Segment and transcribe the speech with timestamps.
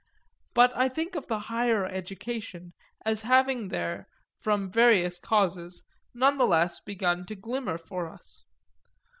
[0.55, 2.73] But I think of the higher education
[3.05, 4.07] as having there,
[4.39, 8.43] from various causes, none the less begun to glimmer for us.